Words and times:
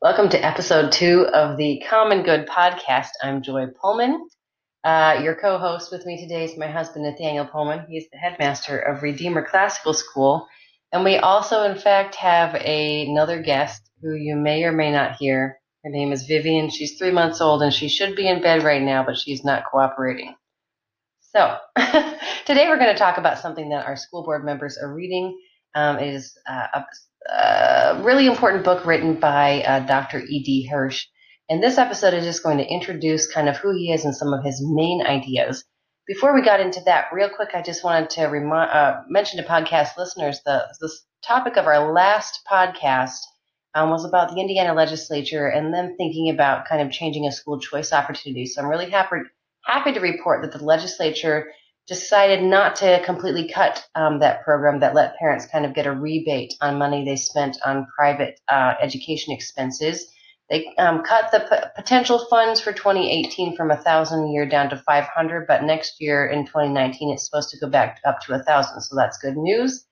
Welcome 0.00 0.28
to 0.28 0.46
episode 0.46 0.92
two 0.92 1.26
of 1.34 1.56
the 1.56 1.82
Common 1.90 2.22
Good 2.22 2.46
podcast. 2.46 3.08
I'm 3.20 3.42
Joy 3.42 3.66
Pullmann. 3.82 4.28
Uh, 4.84 5.18
your 5.24 5.34
co 5.34 5.58
host 5.58 5.90
with 5.90 6.06
me 6.06 6.20
today 6.20 6.44
is 6.44 6.56
my 6.56 6.68
husband, 6.68 7.04
Nathaniel 7.04 7.46
Pullmann. 7.46 7.84
He's 7.88 8.08
the 8.12 8.16
headmaster 8.16 8.78
of 8.78 9.02
Redeemer 9.02 9.44
Classical 9.44 9.92
School. 9.92 10.46
And 10.92 11.02
we 11.02 11.16
also, 11.16 11.64
in 11.64 11.76
fact, 11.76 12.14
have 12.14 12.54
a, 12.54 13.08
another 13.08 13.42
guest 13.42 13.90
who 14.00 14.14
you 14.14 14.36
may 14.36 14.62
or 14.62 14.70
may 14.70 14.92
not 14.92 15.16
hear. 15.16 15.58
Her 15.82 15.90
name 15.90 16.12
is 16.12 16.26
Vivian. 16.26 16.70
She's 16.70 16.96
three 16.96 17.10
months 17.10 17.40
old 17.40 17.60
and 17.64 17.74
she 17.74 17.88
should 17.88 18.14
be 18.14 18.28
in 18.28 18.40
bed 18.40 18.62
right 18.62 18.82
now, 18.82 19.02
but 19.04 19.18
she's 19.18 19.42
not 19.42 19.64
cooperating. 19.68 20.36
So, 21.34 21.56
today 22.46 22.68
we're 22.68 22.78
going 22.78 22.94
to 22.94 22.98
talk 22.98 23.18
about 23.18 23.40
something 23.40 23.70
that 23.70 23.84
our 23.84 23.96
school 23.96 24.22
board 24.22 24.44
members 24.44 24.78
are 24.78 24.94
reading. 24.94 25.36
Um, 25.74 25.98
it 25.98 26.14
is 26.14 26.38
uh, 26.48 26.82
really 28.02 28.26
important 28.26 28.64
book 28.64 28.84
written 28.86 29.14
by 29.20 29.62
uh, 29.62 29.80
Dr. 29.80 30.20
E.D. 30.20 30.66
Hirsch. 30.66 31.06
And 31.50 31.62
this 31.62 31.78
episode 31.78 32.14
is 32.14 32.24
just 32.24 32.42
going 32.42 32.58
to 32.58 32.66
introduce 32.66 33.32
kind 33.32 33.48
of 33.48 33.56
who 33.56 33.72
he 33.72 33.92
is 33.92 34.04
and 34.04 34.14
some 34.14 34.32
of 34.32 34.44
his 34.44 34.62
main 34.62 35.02
ideas. 35.06 35.64
Before 36.06 36.34
we 36.34 36.42
got 36.42 36.60
into 36.60 36.80
that, 36.86 37.06
real 37.12 37.28
quick, 37.28 37.50
I 37.54 37.62
just 37.62 37.84
wanted 37.84 38.10
to 38.10 38.24
remind, 38.24 38.70
uh, 38.70 39.00
mention 39.08 39.42
to 39.42 39.48
podcast 39.48 39.96
listeners 39.96 40.40
the, 40.44 40.66
the 40.80 40.90
topic 41.22 41.56
of 41.56 41.66
our 41.66 41.92
last 41.92 42.40
podcast 42.50 43.18
um, 43.74 43.90
was 43.90 44.04
about 44.04 44.30
the 44.34 44.40
Indiana 44.40 44.74
legislature 44.74 45.46
and 45.46 45.72
them 45.72 45.94
thinking 45.96 46.30
about 46.30 46.66
kind 46.66 46.82
of 46.82 46.90
changing 46.90 47.26
a 47.26 47.32
school 47.32 47.60
choice 47.60 47.92
opportunity. 47.92 48.46
So 48.46 48.62
I'm 48.62 48.68
really 48.68 48.90
happy, 48.90 49.16
happy 49.64 49.92
to 49.92 50.00
report 50.00 50.42
that 50.42 50.58
the 50.58 50.64
legislature 50.64 51.48
decided 51.88 52.42
not 52.42 52.76
to 52.76 53.02
completely 53.04 53.48
cut 53.48 53.84
um, 53.94 54.20
that 54.20 54.44
program 54.44 54.80
that 54.80 54.94
let 54.94 55.16
parents 55.16 55.46
kind 55.46 55.64
of 55.64 55.74
get 55.74 55.86
a 55.86 55.92
rebate 55.92 56.54
on 56.60 56.78
money 56.78 57.04
they 57.04 57.16
spent 57.16 57.56
on 57.64 57.86
private 57.96 58.38
uh, 58.48 58.74
education 58.80 59.32
expenses. 59.34 60.06
They 60.50 60.66
um, 60.78 61.02
cut 61.02 61.30
the 61.32 61.40
p- 61.40 61.68
potential 61.76 62.26
funds 62.30 62.60
for 62.60 62.72
2018 62.72 63.56
from 63.56 63.70
a 63.70 63.76
thousand 63.76 64.24
a 64.24 64.30
year 64.30 64.46
down 64.46 64.70
to 64.70 64.76
500, 64.76 65.46
but 65.46 65.64
next 65.64 66.00
year 66.00 66.26
in 66.26 66.46
2019 66.46 67.12
it's 67.12 67.24
supposed 67.24 67.50
to 67.50 67.58
go 67.58 67.68
back 67.68 68.00
up 68.04 68.20
to 68.22 68.34
a 68.34 68.42
thousand. 68.42 68.80
So 68.82 68.96
that's 68.96 69.18
good 69.18 69.36
news. 69.36 69.84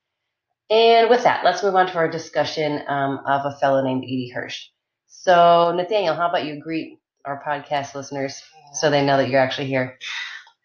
And 0.68 1.08
with 1.08 1.22
that, 1.24 1.44
let's 1.44 1.62
move 1.62 1.76
on 1.76 1.86
to 1.86 1.96
our 1.96 2.10
discussion 2.10 2.82
um, 2.88 3.20
of 3.26 3.42
a 3.44 3.56
fellow 3.58 3.82
named 3.82 4.04
E.D. 4.04 4.32
Hirsch. 4.34 4.68
So 5.06 5.72
Nathaniel, 5.76 6.14
how 6.14 6.28
about 6.28 6.44
you 6.44 6.60
greet 6.60 6.98
our 7.24 7.42
podcast 7.46 7.94
listeners 7.94 8.42
so 8.74 8.90
they 8.90 9.04
know 9.04 9.16
that 9.16 9.28
you're 9.28 9.40
actually 9.40 9.68
here? 9.68 9.98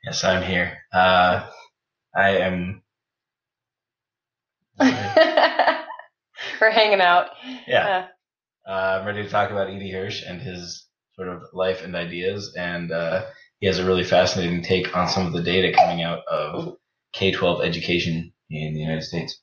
Yes, 0.04 0.24
I'm 0.24 0.42
here. 0.42 0.80
Uh, 0.92 1.48
I 2.16 2.38
am. 2.38 2.82
We're 4.80 6.72
hanging 6.72 7.02
out. 7.02 7.28
Yeah. 7.68 8.08
Uh, 8.68 8.72
I'm 8.72 9.06
ready 9.06 9.22
to 9.22 9.30
talk 9.30 9.52
about 9.52 9.70
E.D. 9.70 9.92
Hirsch 9.92 10.24
and 10.26 10.42
his 10.42 10.88
sort 11.14 11.28
of 11.28 11.44
life 11.54 11.84
and 11.84 11.96
ideas. 11.96 12.56
And 12.58 12.92
uh, 12.92 13.26
he 13.60 13.68
has 13.68 13.78
a 13.78 13.86
really 13.86 14.04
fascinating 14.04 14.64
take 14.64 14.96
on 14.96 15.08
some 15.08 15.28
of 15.28 15.34
the 15.34 15.44
data 15.44 15.72
coming 15.72 16.02
out 16.02 16.26
of 16.28 16.78
K 17.14 17.32
12 17.32 17.64
education 17.64 18.34
in 18.50 18.74
the 18.74 18.80
United 18.80 19.04
States. 19.04 19.40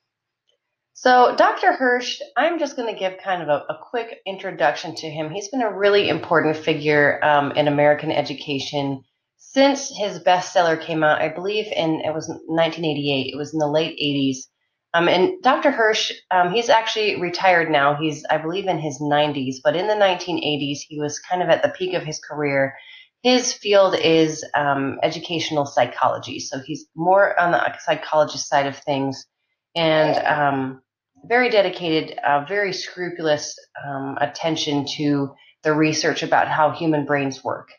So, 0.94 1.36
Dr. 1.36 1.72
Hirsch, 1.72 2.20
I'm 2.36 2.58
just 2.58 2.74
going 2.74 2.92
to 2.92 2.98
give 2.98 3.18
kind 3.22 3.42
of 3.42 3.48
a, 3.48 3.72
a, 3.72 3.78
quick 3.80 4.18
introduction 4.26 4.96
to 4.96 5.08
him. 5.08 5.30
He's 5.30 5.46
been 5.46 5.62
a 5.62 5.72
really 5.72 6.08
important 6.08 6.56
figure 6.56 7.24
um, 7.24 7.52
in 7.52 7.68
American 7.68 8.10
education 8.10 9.04
since 9.38 9.88
his 9.96 10.18
bestseller 10.18 10.80
came 10.80 11.02
out, 11.02 11.22
I 11.22 11.28
believe 11.28 11.66
in 11.66 12.00
it 12.00 12.12
was 12.12 12.28
1988. 12.28 13.32
It 13.32 13.36
was 13.36 13.52
in 13.52 13.60
the 13.60 13.68
late 13.68 13.96
80s. 13.98 14.48
Um, 14.94 15.08
and 15.08 15.40
Dr. 15.42 15.70
Hirsch, 15.70 16.12
um, 16.30 16.52
he's 16.52 16.68
actually 16.68 17.20
retired 17.20 17.70
now. 17.70 17.94
He's, 17.94 18.24
I 18.28 18.38
believe, 18.38 18.66
in 18.66 18.78
his 18.78 19.00
90s. 19.00 19.56
But 19.62 19.76
in 19.76 19.86
the 19.86 19.94
1980s, 19.94 20.80
he 20.88 20.98
was 20.98 21.20
kind 21.20 21.42
of 21.42 21.50
at 21.50 21.62
the 21.62 21.68
peak 21.68 21.94
of 21.94 22.02
his 22.02 22.18
career. 22.18 22.74
His 23.22 23.52
field 23.52 23.94
is 23.96 24.44
um, 24.54 24.98
educational 25.02 25.66
psychology, 25.66 26.38
so 26.40 26.60
he's 26.60 26.86
more 26.94 27.38
on 27.38 27.50
the 27.50 27.78
psychologist 27.80 28.48
side 28.48 28.66
of 28.66 28.76
things, 28.76 29.26
and 29.74 30.16
um, 30.24 30.82
very 31.24 31.50
dedicated, 31.50 32.16
uh, 32.18 32.44
very 32.48 32.72
scrupulous 32.72 33.56
um, 33.84 34.16
attention 34.20 34.86
to 34.96 35.34
the 35.64 35.72
research 35.74 36.22
about 36.22 36.46
how 36.46 36.70
human 36.70 37.04
brains 37.04 37.42
work. 37.42 37.70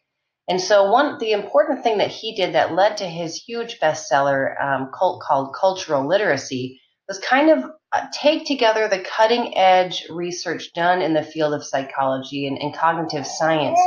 And 0.50 0.60
so 0.60 0.92
one 0.92 1.20
the 1.20 1.32
important 1.32 1.84
thing 1.84 2.00
that 2.00 2.10
he 2.10 2.36
did 2.36 2.56
that 2.56 2.74
led 2.74 2.98
to 2.98 3.06
his 3.06 3.36
huge 3.36 3.80
bestseller 3.80 4.60
um, 4.60 4.90
cult 4.92 5.22
called 5.22 5.54
Cultural 5.54 6.08
Literacy 6.08 6.82
was 7.08 7.20
kind 7.20 7.52
of 7.52 7.64
uh, 7.92 8.08
take 8.12 8.48
together 8.48 8.88
the 8.88 9.00
cutting 9.00 9.56
edge 9.56 10.08
research 10.10 10.74
done 10.74 11.04
in 11.04 11.14
the 11.14 11.22
field 11.22 11.54
of 11.54 11.64
psychology 11.64 12.48
and, 12.48 12.58
and 12.58 12.76
cognitive 12.76 13.28
science 13.28 13.80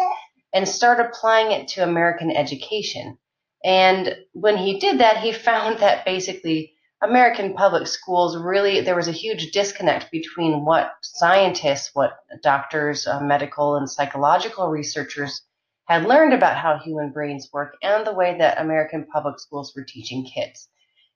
and 0.52 0.68
start 0.68 1.00
applying 1.00 1.50
it 1.50 1.66
to 1.66 1.82
American 1.82 2.30
education. 2.30 3.18
And 3.64 4.16
when 4.32 4.56
he 4.56 4.78
did 4.78 5.00
that, 5.00 5.16
he 5.18 5.32
found 5.50 5.80
that 5.80 6.04
basically 6.04 6.74
American 7.02 7.54
public 7.54 7.88
schools 7.88 8.36
really, 8.36 8.82
there 8.82 8.94
was 8.94 9.08
a 9.08 9.12
huge 9.12 9.50
disconnect 9.50 10.12
between 10.12 10.64
what 10.64 10.92
scientists, 11.02 11.90
what 11.92 12.12
doctors, 12.40 13.08
uh, 13.08 13.18
medical, 13.20 13.74
and 13.74 13.90
psychological 13.90 14.68
researchers 14.68 15.42
had 15.86 16.04
learned 16.04 16.32
about 16.32 16.56
how 16.56 16.78
human 16.78 17.10
brains 17.10 17.48
work 17.52 17.76
and 17.82 18.06
the 18.06 18.14
way 18.14 18.36
that 18.38 18.60
American 18.60 19.06
public 19.12 19.38
schools 19.40 19.72
were 19.74 19.84
teaching 19.84 20.24
kids. 20.24 20.68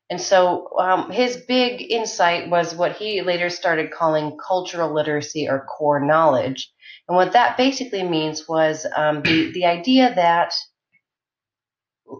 And 0.08 0.20
so 0.20 0.68
um, 0.78 1.10
his 1.10 1.36
big 1.36 1.90
insight 1.90 2.48
was 2.48 2.74
what 2.74 2.96
he 2.96 3.22
later 3.22 3.50
started 3.50 3.90
calling 3.90 4.38
cultural 4.38 4.94
literacy 4.94 5.48
or 5.48 5.66
core 5.66 6.00
knowledge. 6.00 6.72
And 7.08 7.16
what 7.16 7.32
that 7.32 7.56
basically 7.56 8.04
means 8.04 8.48
was 8.48 8.86
um, 8.96 9.22
the, 9.22 9.50
the 9.52 9.64
idea 9.64 10.14
that, 10.14 10.54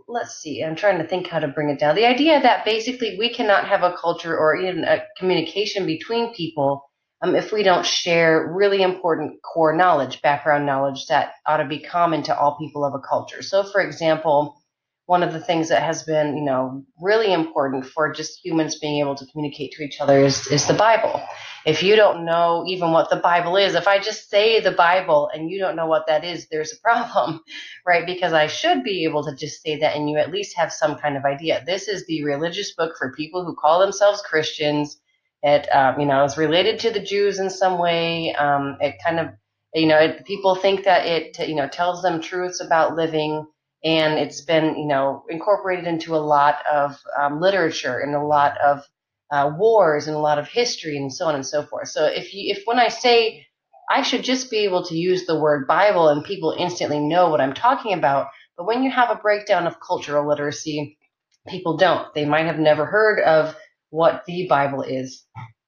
let's 0.09 0.41
see, 0.41 0.65
I'm 0.65 0.75
trying 0.75 0.99
to 0.99 1.07
think 1.07 1.29
how 1.29 1.39
to 1.39 1.49
bring 1.49 1.71
it 1.71 1.79
down. 1.79 1.95
The 1.95 2.07
idea 2.07 2.41
that 2.41 2.65
basically 2.65 3.17
we 3.19 3.33
cannot 3.33 3.69
have 3.69 3.83
a 3.83 3.97
culture 4.01 4.37
or 4.37 4.57
even 4.57 4.85
a 4.85 5.05
communication 5.17 5.87
between 5.87 6.35
people 6.35 6.91
um, 7.23 7.35
if 7.35 7.53
we 7.53 7.63
don't 7.63 7.87
share 7.87 8.53
really 8.53 8.83
important 8.83 9.43
core 9.43 9.75
knowledge, 9.75 10.21
background 10.23 10.67
knowledge 10.67 11.07
that 11.07 11.35
ought 11.47 11.59
to 11.59 11.65
be 11.65 11.79
common 11.81 12.23
to 12.25 12.39
all 12.39 12.59
people 12.59 12.85
of 12.85 12.95
a 12.95 12.99
culture. 12.99 13.43
So, 13.43 13.65
for 13.65 13.81
example, 13.81 14.61
one 15.07 15.23
of 15.23 15.33
the 15.33 15.41
things 15.41 15.69
that 15.69 15.83
has 15.83 16.03
been, 16.03 16.37
you 16.37 16.45
know, 16.45 16.85
really 17.01 17.33
important 17.33 17.87
for 17.87 18.13
just 18.13 18.45
humans 18.45 18.79
being 18.79 18.99
able 18.99 19.15
to 19.15 19.27
communicate 19.27 19.73
to 19.73 19.85
each 19.85 20.01
other 20.01 20.19
is, 20.19 20.47
is 20.49 20.67
the 20.67 20.75
Bible. 20.75 21.23
If 21.65 21.83
you 21.83 21.97
don't 21.97 22.25
know 22.25 22.65
even 22.67 22.93
what 22.93 23.09
the 23.09 23.17
Bible 23.17 23.57
is, 23.57 23.75
if 23.75 23.89
I 23.89 23.99
just 23.99 24.29
say 24.29 24.61
the 24.61 24.73
Bible 24.73 25.31
and 25.33 25.49
you 25.49 25.59
don't 25.59 25.77
know 25.77 25.87
what 25.87 26.09
that 26.09 26.25
is, 26.25 26.49
there's 26.49 26.73
a 26.73 26.81
problem, 26.81 27.41
right? 27.87 28.05
Because 28.05 28.33
I 28.33 28.49
should 28.49 28.83
be 28.83 29.05
able 29.05 29.25
to 29.25 29.35
just 29.35 29.63
say 29.63 29.79
that 29.79 29.97
and 29.97 30.11
you 30.11 30.19
at 30.19 30.33
least 30.33 30.57
have 30.57 30.73
some 30.73 30.97
kind 30.97 31.17
of 31.17 31.25
idea. 31.25 31.63
This 31.65 31.89
is 31.89 32.05
the 32.07 32.25
religious 32.25 32.75
book 32.75 32.95
for 32.99 33.15
people 33.15 33.45
who 33.45 33.55
call 33.55 33.81
themselves 33.81 34.23
Christians 34.23 34.99
it, 35.47 35.69
um, 35.73 36.01
you 36.01 36.07
know, 36.07 36.25
is 36.25 36.37
related 36.37 36.81
to 36.81 36.91
the 36.91 36.99
Jews 36.99 37.39
in 37.39 37.51
some 37.51 37.79
way. 37.79 38.35
Um, 38.35 38.79
it 38.81 38.97
kind 39.05 39.21
of, 39.21 39.29
you 39.75 39.87
know, 39.87 39.99
it, 39.99 40.25
people 40.27 40.57
think 40.57 40.85
that 40.85 41.07
it, 41.07 41.49
you 41.49 41.55
know, 41.55 41.69
tells 41.69 42.03
them 42.03 42.21
truths 42.21 42.61
about 42.61 42.97
living, 42.97 43.47
and 43.85 44.19
it's 44.19 44.41
been, 44.41 44.77
you 44.77 44.89
know, 44.89 45.25
incorporated 45.31 45.87
into 45.87 46.17
a 46.17 46.19
lot 46.19 46.57
of 46.73 46.99
um, 47.21 47.41
literature 47.41 48.01
and 48.01 48.17
a 48.17 48.25
lot 48.25 48.59
of 48.61 48.83
uh, 49.31 49.53
wars 49.57 50.09
and 50.09 50.17
a 50.17 50.21
lot 50.21 50.41
of 50.41 50.49
history 50.49 50.97
and 50.97 51.13
so 51.13 51.27
on 51.27 51.37
and 51.37 51.47
so 51.47 51.63
forth. 51.63 51.89
So 51.89 52.07
if 52.07 52.35
you, 52.35 52.53
if 52.53 52.63
when 52.65 52.81
I 52.81 52.89
say 52.89 53.47
I 53.89 54.03
should 54.03 54.25
just 54.25 54.51
be 54.51 54.65
able 54.65 54.85
to 54.87 54.97
use 54.97 55.27
the 55.27 55.39
word 55.39 55.69
Bible 55.69 56.09
and 56.09 56.25
people 56.25 56.57
instantly 56.59 56.99
know 56.99 57.31
what 57.31 57.41
I'm 57.41 57.55
talking 57.55 57.93
about, 57.93 58.27
but 58.57 58.67
when 58.67 58.83
you 58.83 58.91
have 58.91 59.11
a 59.11 59.21
breakdown 59.23 59.69
of 59.69 59.79
cultural 59.81 60.29
literacy, 60.29 60.99
people 61.47 61.77
don't. 61.77 62.13
They 62.15 62.25
might 62.25 62.47
have 62.47 62.59
never 62.59 62.85
heard 62.85 63.21
of 63.21 63.55
what 63.91 64.25
the 64.27 64.47
Bible 64.49 64.83
is. 64.83 65.25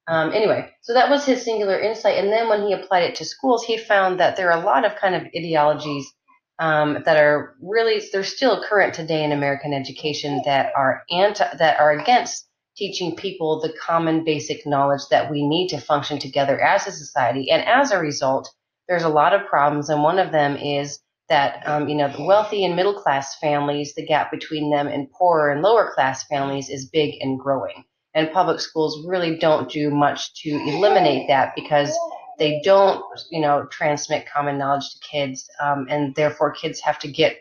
Um, 0.08 0.32
anyway, 0.32 0.70
so 0.82 0.94
that 0.94 1.10
was 1.10 1.26
his 1.26 1.44
singular 1.44 1.78
insight. 1.78 2.16
And 2.16 2.32
then 2.32 2.48
when 2.48 2.66
he 2.66 2.72
applied 2.72 3.02
it 3.02 3.14
to 3.16 3.26
schools, 3.26 3.64
he 3.64 3.76
found 3.76 4.20
that 4.20 4.36
there 4.36 4.50
are 4.50 4.60
a 4.60 4.64
lot 4.64 4.86
of 4.86 4.96
kind 4.96 5.14
of 5.14 5.22
ideologies 5.36 6.10
um, 6.58 7.02
that 7.04 7.16
are 7.16 7.54
really 7.62 8.02
they're 8.12 8.24
still 8.24 8.64
current 8.64 8.94
today 8.94 9.22
in 9.22 9.32
American 9.32 9.72
education 9.72 10.42
that 10.44 10.72
are 10.76 11.02
anti 11.10 11.44
that 11.58 11.78
are 11.78 11.92
against 11.92 12.48
teaching 12.76 13.16
people 13.16 13.60
the 13.60 13.72
common 13.80 14.24
basic 14.24 14.66
knowledge 14.66 15.02
that 15.10 15.30
we 15.30 15.46
need 15.46 15.68
to 15.68 15.80
function 15.80 16.18
together 16.18 16.60
as 16.60 16.86
a 16.86 16.92
society. 16.92 17.50
And 17.50 17.64
as 17.64 17.90
a 17.90 17.98
result, 17.98 18.50
there's 18.88 19.02
a 19.02 19.08
lot 19.08 19.34
of 19.34 19.46
problems, 19.46 19.90
and 19.90 20.02
one 20.02 20.18
of 20.18 20.32
them 20.32 20.56
is 20.56 20.98
that 21.28 21.62
um, 21.66 21.88
you 21.88 21.94
know 21.94 22.10
the 22.10 22.24
wealthy 22.24 22.64
and 22.64 22.74
middle 22.74 22.94
class 22.94 23.38
families, 23.38 23.94
the 23.94 24.06
gap 24.06 24.30
between 24.30 24.70
them 24.70 24.88
and 24.88 25.10
poorer 25.12 25.52
and 25.52 25.62
lower 25.62 25.92
class 25.94 26.24
families 26.26 26.70
is 26.70 26.88
big 26.88 27.14
and 27.20 27.38
growing. 27.38 27.84
And 28.18 28.32
public 28.32 28.58
schools 28.58 29.06
really 29.06 29.38
don't 29.38 29.70
do 29.70 29.90
much 29.90 30.34
to 30.42 30.50
eliminate 30.50 31.28
that 31.28 31.54
because 31.54 31.96
they 32.38 32.60
don't, 32.64 33.00
you 33.30 33.40
know, 33.40 33.66
transmit 33.70 34.26
common 34.28 34.58
knowledge 34.58 34.90
to 34.92 34.98
kids, 34.98 35.48
um, 35.62 35.86
and 35.88 36.14
therefore 36.16 36.52
kids 36.52 36.80
have 36.80 36.98
to 37.00 37.08
get 37.08 37.36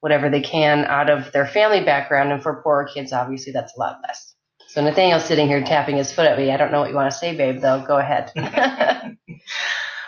whatever 0.00 0.30
they 0.30 0.40
can 0.40 0.84
out 0.84 1.10
of 1.10 1.32
their 1.32 1.46
family 1.46 1.84
background. 1.84 2.30
And 2.32 2.42
for 2.42 2.62
poorer 2.62 2.88
kids, 2.92 3.12
obviously, 3.12 3.52
that's 3.52 3.76
a 3.76 3.80
lot 3.80 3.98
less. 4.06 4.34
So 4.68 4.82
Nathaniel's 4.82 5.24
sitting 5.24 5.48
here 5.48 5.64
tapping 5.64 5.96
his 5.96 6.12
foot 6.12 6.26
at 6.26 6.38
me. 6.38 6.52
I 6.52 6.56
don't 6.56 6.70
know 6.70 6.80
what 6.80 6.90
you 6.90 6.96
want 6.96 7.10
to 7.10 7.18
say, 7.18 7.36
babe, 7.36 7.60
though. 7.60 7.84
Go 7.86 7.98
ahead. 7.98 8.32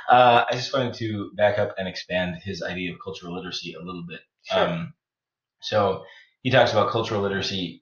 Uh, 0.08 0.44
I 0.50 0.54
just 0.54 0.74
wanted 0.74 0.92
to 0.94 1.30
back 1.36 1.58
up 1.58 1.74
and 1.78 1.88
expand 1.88 2.36
his 2.42 2.62
idea 2.62 2.92
of 2.92 2.98
cultural 3.02 3.34
literacy 3.34 3.72
a 3.72 3.82
little 3.82 4.04
bit. 4.06 4.20
Sure. 4.42 4.68
Um, 4.68 4.94
so 5.62 6.04
he 6.42 6.50
talks 6.50 6.72
about 6.72 6.90
cultural 6.90 7.22
literacy 7.22 7.81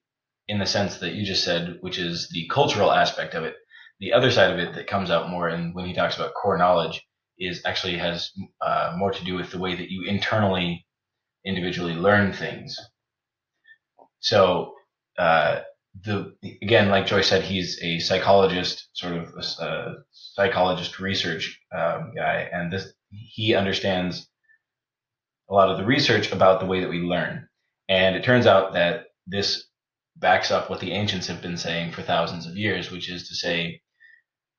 in 0.50 0.58
the 0.58 0.66
sense 0.66 0.96
that 0.96 1.14
you 1.14 1.24
just 1.24 1.44
said, 1.44 1.78
which 1.80 1.96
is 1.96 2.28
the 2.30 2.48
cultural 2.48 2.90
aspect 2.90 3.34
of 3.34 3.44
it. 3.44 3.54
The 4.00 4.12
other 4.12 4.32
side 4.32 4.50
of 4.50 4.58
it 4.58 4.74
that 4.74 4.88
comes 4.88 5.08
out 5.08 5.30
more, 5.30 5.48
and 5.48 5.72
when 5.76 5.86
he 5.86 5.94
talks 5.94 6.16
about 6.16 6.34
core 6.34 6.58
knowledge, 6.58 7.06
is 7.38 7.62
actually 7.64 7.96
has 7.98 8.32
uh, 8.60 8.94
more 8.96 9.12
to 9.12 9.24
do 9.24 9.36
with 9.36 9.52
the 9.52 9.60
way 9.60 9.76
that 9.76 9.90
you 9.92 10.04
internally, 10.08 10.84
individually 11.44 11.94
learn 11.94 12.32
things. 12.32 12.76
So 14.18 14.74
uh, 15.16 15.60
the 16.02 16.34
again, 16.42 16.88
like 16.88 17.06
Joy 17.06 17.20
said, 17.20 17.44
he's 17.44 17.78
a 17.80 18.00
psychologist, 18.00 18.88
sort 18.94 19.14
of 19.14 19.32
a, 19.36 19.64
a 19.64 19.94
psychologist 20.10 20.98
research 20.98 21.60
um, 21.72 22.12
guy, 22.16 22.48
and 22.52 22.72
this 22.72 22.92
he 23.12 23.54
understands 23.54 24.28
a 25.48 25.54
lot 25.54 25.70
of 25.70 25.78
the 25.78 25.86
research 25.86 26.32
about 26.32 26.58
the 26.58 26.66
way 26.66 26.80
that 26.80 26.90
we 26.90 26.98
learn. 26.98 27.48
And 27.88 28.16
it 28.16 28.24
turns 28.24 28.46
out 28.46 28.72
that 28.72 29.06
this 29.28 29.69
backs 30.20 30.50
up 30.50 30.68
what 30.68 30.80
the 30.80 30.92
ancients 30.92 31.26
have 31.26 31.42
been 31.42 31.56
saying 31.56 31.92
for 31.92 32.02
thousands 32.02 32.46
of 32.46 32.56
years, 32.56 32.90
which 32.90 33.10
is 33.10 33.28
to 33.28 33.34
say, 33.34 33.80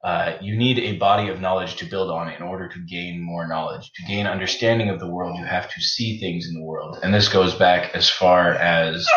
uh, 0.03 0.35
you 0.41 0.57
need 0.57 0.79
a 0.79 0.97
body 0.97 1.29
of 1.29 1.39
knowledge 1.39 1.75
to 1.75 1.85
build 1.85 2.09
on 2.09 2.27
in 2.27 2.41
order 2.41 2.67
to 2.67 2.79
gain 2.79 3.21
more 3.21 3.47
knowledge. 3.47 3.91
To 3.93 4.03
gain 4.03 4.25
understanding 4.25 4.89
of 4.89 4.99
the 4.99 5.07
world, 5.07 5.37
you 5.37 5.45
have 5.45 5.71
to 5.71 5.79
see 5.79 6.19
things 6.19 6.47
in 6.47 6.55
the 6.55 6.65
world. 6.65 6.97
And 7.03 7.13
this 7.13 7.29
goes 7.29 7.53
back 7.53 7.93
as 7.93 8.09
far 8.09 8.53
as 8.53 9.07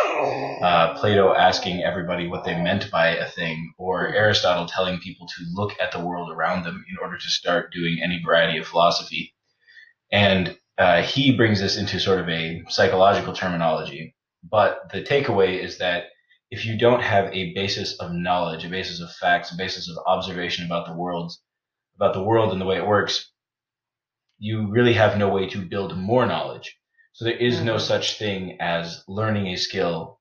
uh, 0.63 0.93
Plato 0.99 1.35
asking 1.35 1.83
everybody 1.83 2.29
what 2.29 2.45
they 2.45 2.61
meant 2.61 2.91
by 2.91 3.09
a 3.09 3.31
thing, 3.31 3.73
or 3.79 4.09
Aristotle 4.09 4.67
telling 4.67 4.99
people 4.99 5.27
to 5.27 5.45
look 5.55 5.73
at 5.81 5.91
the 5.91 6.05
world 6.05 6.31
around 6.31 6.65
them 6.65 6.85
in 6.91 6.99
order 7.03 7.17
to 7.17 7.31
start 7.31 7.73
doing 7.73 8.01
any 8.05 8.21
variety 8.23 8.59
of 8.59 8.67
philosophy. 8.67 9.35
And 10.13 10.55
uh, 10.77 11.01
he 11.01 11.35
brings 11.35 11.61
this 11.61 11.79
into 11.79 11.99
sort 11.99 12.21
of 12.21 12.29
a 12.29 12.63
psychological 12.69 13.33
terminology. 13.33 14.15
But 14.43 14.91
the 14.93 15.03
takeaway 15.03 15.59
is 15.59 15.79
that 15.79 16.09
if 16.55 16.65
you 16.65 16.79
don't 16.79 17.03
have 17.03 17.35
a 17.35 17.53
basis 17.53 17.97
of 17.99 18.13
knowledge, 18.13 18.65
a 18.65 18.69
basis 18.69 19.01
of 19.01 19.13
facts, 19.17 19.51
a 19.53 19.57
basis 19.57 19.89
of 19.91 19.97
observation 20.07 20.65
about 20.65 20.87
the 20.87 20.95
world, 20.95 21.33
about 21.97 22.15
the 22.15 22.23
world 22.23 22.53
and 22.53 22.61
the 22.61 22.65
way 22.65 22.77
it 22.77 22.87
works, 22.87 23.33
you 24.39 24.71
really 24.71 24.93
have 24.93 25.19
no 25.19 25.29
way 25.29 25.49
to 25.49 25.69
build 25.69 25.99
more 25.99 26.25
knowledge. 26.27 26.79
So 27.13 27.25
there 27.25 27.37
is 27.37 27.61
no 27.61 27.75
Mhm. 27.75 27.81
such 27.81 28.19
thing 28.19 28.59
as 28.61 29.03
learning 29.09 29.49
a 29.49 29.57
skill 29.57 30.21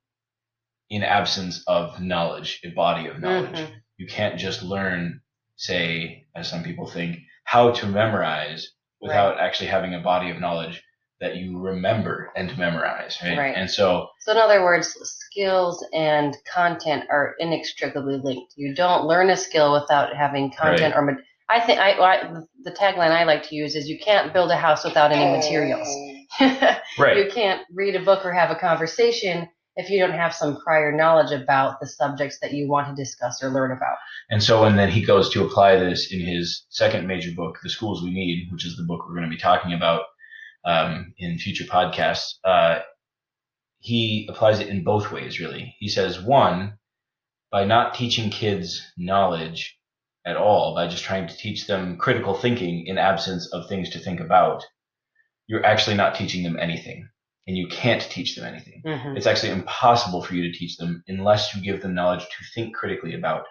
in 0.89 1.03
absence 1.03 1.63
of 1.67 2.01
knowledge, 2.01 2.59
a 2.63 2.69
body 2.69 3.05
of 3.05 3.19
knowledge. 3.19 3.59
Mhm. 3.59 3.81
You 3.97 4.07
can't 4.07 4.39
just 4.39 4.63
learn, 4.63 5.21
say, 5.55 6.25
as 6.35 6.49
some 6.49 6.63
people 6.63 6.87
think, 6.87 7.19
how 7.43 7.73
to 7.73 7.85
memorize 7.85 8.71
without 8.99 9.39
actually 9.39 9.67
having 9.67 9.93
a 9.93 9.99
body 9.99 10.31
of 10.31 10.39
knowledge 10.39 10.81
that 11.23 11.37
you 11.37 11.57
remember 11.57 12.31
and 12.35 12.55
memorize, 12.57 13.17
right? 13.23 13.37
Right. 13.37 13.55
And 13.55 13.71
so 13.71 14.09
So, 14.19 14.33
in 14.33 14.37
other 14.37 14.61
words, 14.61 14.93
skills 15.03 15.83
and 15.93 16.35
content 16.53 17.05
are 17.09 17.35
inextricably 17.39 18.19
linked. 18.21 18.53
You 18.57 18.75
don't 18.75 19.05
learn 19.05 19.29
a 19.29 19.37
skill 19.37 19.71
without 19.71 20.13
having 20.15 20.51
content 20.51 20.93
or. 20.95 21.17
I 21.49 21.59
think 21.59 21.79
I, 21.79 21.91
I 21.91 22.33
the 22.63 22.71
tagline 22.71 23.11
I 23.11 23.23
like 23.25 23.43
to 23.49 23.55
use 23.55 23.75
is 23.75 23.87
you 23.87 23.99
can't 23.99 24.33
build 24.33 24.51
a 24.51 24.57
house 24.57 24.83
without 24.83 25.11
any 25.11 25.31
materials. 25.31 25.87
right. 26.99 27.17
You 27.17 27.29
can't 27.31 27.61
read 27.73 27.95
a 27.95 28.03
book 28.03 28.25
or 28.25 28.33
have 28.33 28.49
a 28.49 28.55
conversation 28.55 29.47
if 29.75 29.89
you 29.89 29.99
don't 29.99 30.17
have 30.17 30.33
some 30.33 30.57
prior 30.61 30.91
knowledge 30.91 31.31
about 31.31 31.79
the 31.79 31.87
subjects 31.87 32.37
that 32.41 32.53
you 32.53 32.67
want 32.67 32.87
to 32.87 33.01
discuss 33.01 33.43
or 33.43 33.49
learn 33.49 33.71
about. 33.71 33.97
And 34.29 34.41
so, 34.41 34.63
and 34.65 34.77
then 34.77 34.89
he 34.89 35.03
goes 35.03 35.29
to 35.31 35.43
apply 35.43 35.77
this 35.77 36.11
in 36.11 36.19
his 36.19 36.65
second 36.69 37.07
major 37.07 37.31
book, 37.35 37.59
The 37.63 37.69
Schools 37.69 38.03
We 38.03 38.11
Need, 38.11 38.49
which 38.51 38.65
is 38.65 38.77
the 38.77 38.83
book 38.83 39.01
we're 39.07 39.15
going 39.15 39.29
to 39.29 39.35
be 39.35 39.41
talking 39.41 39.73
about 39.73 40.03
um, 40.65 41.13
in 41.17 41.37
future 41.37 41.65
podcasts. 41.65 42.35
Uh, 42.43 42.79
he 43.79 44.27
applies 44.29 44.59
it 44.59 44.69
in 44.69 44.83
both 44.83 45.11
ways, 45.11 45.39
really. 45.39 45.75
He 45.79 45.89
says, 45.89 46.21
one, 46.21 46.77
by 47.51 47.65
not 47.65 47.93
teaching 47.93 48.29
kids 48.29 48.81
knowledge 48.97 49.77
at 50.25 50.37
all, 50.37 50.73
by 50.73 50.87
just 50.87 51.03
trying 51.03 51.27
to 51.27 51.35
teach 51.35 51.67
them 51.67 51.97
critical 51.97 52.33
thinking 52.33 52.87
in 52.87 52.97
absence 52.97 53.51
of 53.53 53.67
things 53.67 53.89
to 53.89 53.99
think 53.99 54.19
about, 54.19 54.63
you're 55.47 55.65
actually 55.65 55.97
not 55.97 56.15
teaching 56.15 56.43
them 56.43 56.57
anything. 56.57 57.09
And 57.45 57.57
you 57.57 57.67
can't 57.67 58.01
teach 58.01 58.37
them 58.37 58.45
anything. 58.45 58.81
Mm-hmm. 58.85 59.17
It's 59.17 59.27
actually 59.27 59.51
impossible 59.51 60.23
for 60.23 60.33
you 60.33 60.49
to 60.49 60.57
teach 60.57 60.77
them 60.77 61.03
unless 61.09 61.53
you 61.53 61.61
give 61.61 61.81
them 61.81 61.93
knowledge 61.93 62.21
to 62.21 62.45
think 62.55 62.73
critically 62.73 63.15
about. 63.15 63.43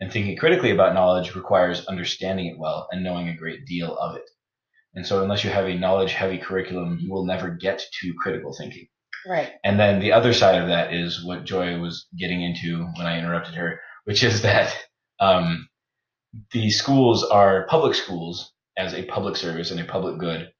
And 0.00 0.10
thinking 0.10 0.36
critically 0.36 0.72
about 0.72 0.94
knowledge 0.94 1.36
requires 1.36 1.86
understanding 1.86 2.46
it 2.46 2.58
well 2.58 2.88
and 2.90 3.04
knowing 3.04 3.28
a 3.28 3.36
great 3.36 3.64
deal 3.64 3.96
of 3.96 4.16
it. 4.16 4.28
And 4.94 5.06
so, 5.06 5.22
unless 5.22 5.42
you 5.44 5.50
have 5.50 5.66
a 5.66 5.74
knowledge 5.78 6.12
heavy 6.12 6.38
curriculum, 6.38 6.98
you 7.00 7.10
will 7.10 7.24
never 7.24 7.50
get 7.50 7.82
to 8.00 8.14
critical 8.18 8.54
thinking. 8.56 8.88
Right. 9.26 9.52
And 9.64 9.78
then 9.78 10.00
the 10.00 10.12
other 10.12 10.32
side 10.32 10.60
of 10.60 10.68
that 10.68 10.92
is 10.92 11.24
what 11.24 11.44
Joy 11.44 11.78
was 11.78 12.06
getting 12.18 12.42
into 12.42 12.84
when 12.96 13.06
I 13.06 13.18
interrupted 13.18 13.54
her, 13.54 13.80
which 14.04 14.22
is 14.22 14.42
that 14.50 14.74
um, 15.20 15.68
the 16.52 16.70
schools 16.70 17.24
are 17.24 17.66
public 17.68 17.94
schools 17.94 18.52
as 18.76 18.94
a 18.94 19.04
public 19.04 19.36
service 19.36 19.70
and 19.70 19.80
a 19.80 19.84
public 19.84 20.18
good 20.18 20.50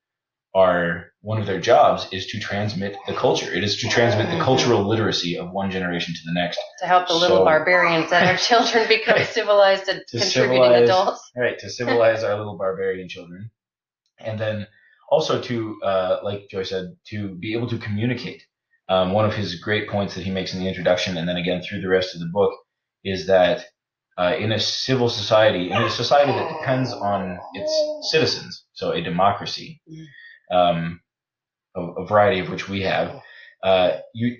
are 0.55 1.07
one 1.23 1.41
of 1.41 1.47
their 1.47 1.61
jobs 1.61 2.07
is 2.13 2.27
to 2.27 2.39
transmit 2.39 2.95
the 3.07 3.15
culture. 3.15 3.51
It 3.51 3.65
is 3.65 3.79
to 3.79 3.89
transmit 3.89 4.31
the 4.31 4.45
cultural 4.45 4.87
literacy 4.87 5.39
of 5.39 5.51
one 5.51 5.71
generation 5.71 6.13
to 6.15 6.21
the 6.27 6.33
next. 6.35 6.61
To 6.81 6.87
help 6.87 7.09
the 7.09 7.15
little 7.15 7.39
So- 7.39 7.45
barbarians 7.45 8.11
that 8.11 8.29
our 8.29 8.37
children 8.49 8.87
become 8.87 9.17
Right. 9.17 9.27
civilized 9.27 9.89
and 9.89 10.03
contributing 10.11 10.63
adults. 10.63 11.23
Right, 11.35 11.59
to 11.59 11.71
civilize 11.71 12.23
our 12.23 12.37
little 12.37 12.59
barbarian 12.59 13.09
children. 13.09 13.51
And 14.19 14.39
then 14.39 14.67
also 15.11 15.41
to, 15.43 15.81
uh, 15.83 16.21
like 16.23 16.49
Joy 16.51 16.63
said, 16.63 16.97
to 17.09 17.29
be 17.29 17.55
able 17.55 17.69
to 17.69 17.79
communicate. 17.79 18.43
Um, 18.89 19.13
one 19.13 19.25
of 19.25 19.35
his 19.35 19.61
great 19.61 19.89
points 19.89 20.15
that 20.15 20.25
he 20.25 20.31
makes 20.31 20.55
in 20.55 20.61
the 20.61 20.69
introduction 20.69 21.17
and 21.17 21.29
then 21.29 21.37
again 21.37 21.63
through 21.63 21.81
the 21.81 21.89
rest 21.89 22.15
of 22.15 22.21
the 22.21 22.31
book 22.33 22.53
is 23.05 23.27
that 23.27 23.67
uh, 24.19 24.35
in 24.39 24.53
a 24.53 24.61
civil 24.61 25.09
society, 25.09 25.71
in 25.71 25.83
a 25.83 25.91
society 25.91 26.33
that 26.33 26.59
depends 26.59 26.93
on 26.93 27.39
its 27.55 28.11
citizens, 28.11 28.65
so 28.75 28.93
a 28.93 29.01
democracy, 29.01 29.81
um, 30.51 31.01
a, 31.75 31.81
a 31.81 32.07
variety 32.07 32.41
of 32.41 32.51
which 32.51 32.69
we 32.69 32.83
have, 32.83 33.23
uh, 33.63 33.99
you, 34.15 34.37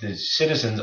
the 0.00 0.16
citizens 0.16 0.80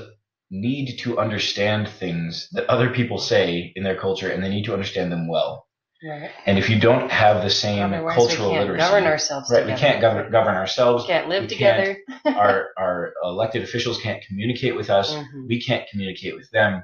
need 0.51 0.97
to 0.99 1.19
understand 1.19 1.87
things 1.87 2.49
that 2.51 2.69
other 2.69 2.91
people 2.91 3.17
say 3.17 3.71
in 3.75 3.83
their 3.83 3.99
culture, 3.99 4.29
and 4.29 4.43
they 4.43 4.49
need 4.49 4.65
to 4.65 4.73
understand 4.73 5.11
them 5.11 5.27
well. 5.27 5.67
Right. 6.03 6.31
And 6.45 6.57
if 6.57 6.69
you 6.69 6.79
don't 6.79 7.11
have 7.11 7.43
the 7.43 7.49
same 7.49 7.93
Otherwise, 7.93 8.15
cultural 8.15 8.49
we 8.49 8.55
can't 8.55 8.67
literacy, 8.69 8.87
govern 8.87 9.03
ourselves 9.05 9.49
right? 9.51 9.59
together. 9.61 9.73
We 9.75 9.79
can't 9.79 10.01
govern, 10.01 10.31
govern 10.31 10.55
ourselves. 10.55 11.03
We 11.03 11.07
can't 11.09 11.27
live 11.27 11.41
We 11.43 11.47
together. 11.49 11.97
our 12.25 12.69
our 12.77 13.13
elected 13.23 13.63
officials 13.63 13.99
can't 14.01 14.23
communicate 14.25 14.75
with 14.77 14.89
us. 14.89 15.13
Mhm. 15.13 15.47
We 15.47 15.61
can't 15.61 15.87
communicate 15.89 16.35
with 16.35 16.49
them. 16.51 16.83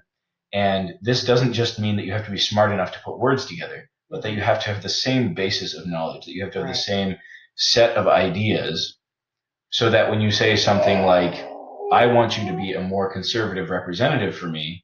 And 0.52 0.96
this 1.02 1.24
doesn't 1.24 1.54
just 1.54 1.80
mean 1.80 1.96
that 1.96 2.06
you 2.06 2.12
have 2.12 2.26
to 2.26 2.32
be 2.32 2.38
smart 2.38 2.72
enough 2.72 2.92
to 2.94 3.00
put 3.06 3.18
words 3.20 3.46
together, 3.46 3.90
but 4.10 4.22
that 4.24 4.32
you 4.34 4.42
have 4.42 4.62
to 4.64 4.68
have 4.74 4.84
the 4.84 4.90
same 4.90 5.34
basis 5.34 5.74
of 5.76 5.88
knowledge, 5.88 6.26
that 6.26 6.34
you 6.34 6.44
have 6.44 6.52
to 6.54 6.60
have 6.60 6.66
Right. 6.68 6.76
the 6.76 6.82
same 6.82 7.16
set 7.56 7.96
of 7.96 8.08
ideas, 8.08 8.98
so 9.70 9.90
that 9.92 10.10
when 10.10 10.20
you 10.22 10.32
say 10.32 10.56
something 10.58 11.04
like, 11.06 11.34
I 11.94 12.08
want 12.08 12.38
you 12.38 12.50
to 12.52 12.58
be 12.58 12.74
a 12.74 12.82
more 12.82 13.12
conservative 13.14 13.70
representative 13.70 14.36
for 14.36 14.48
me, 14.48 14.84